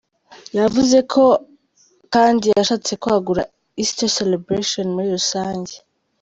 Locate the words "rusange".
5.17-5.73